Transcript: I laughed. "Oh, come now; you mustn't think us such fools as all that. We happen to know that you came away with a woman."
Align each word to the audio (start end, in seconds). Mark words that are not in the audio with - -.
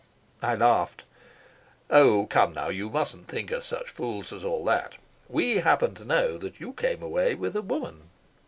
I 0.41 0.55
laughed. 0.55 1.03
"Oh, 1.91 2.25
come 2.25 2.55
now; 2.55 2.69
you 2.69 2.89
mustn't 2.89 3.27
think 3.27 3.51
us 3.51 3.67
such 3.67 3.87
fools 3.87 4.33
as 4.33 4.43
all 4.43 4.65
that. 4.65 4.95
We 5.29 5.57
happen 5.57 5.93
to 5.93 6.03
know 6.03 6.39
that 6.39 6.59
you 6.59 6.73
came 6.73 7.03
away 7.03 7.35
with 7.35 7.55
a 7.55 7.61
woman." 7.61 8.09